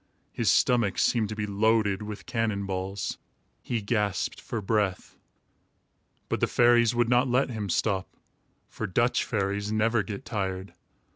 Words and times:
His 0.31 0.49
stomach 0.49 0.97
seemed 0.97 1.29
to 1.29 1.35
be 1.35 1.45
loaded 1.45 2.01
with 2.01 2.25
cannon 2.25 2.65
balls. 2.65 3.19
He 3.61 3.83
gasped 3.83 4.41
for 4.41 4.59
breath. 4.59 5.15
But 6.27 6.39
the 6.39 6.47
fairies 6.47 6.95
would 6.95 7.07
not 7.07 7.27
let 7.27 7.51
him 7.51 7.69
stop, 7.69 8.15
for 8.67 8.87
Dutch 8.87 9.23
fairies 9.23 9.71
never 9.71 10.01
get 10.01 10.25
tired. 10.25 10.73